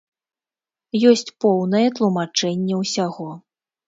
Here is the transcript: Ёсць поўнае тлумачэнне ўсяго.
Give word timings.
Ёсць 1.11 1.31
поўнае 1.45 1.83
тлумачэнне 1.99 2.79
ўсяго. 2.81 3.29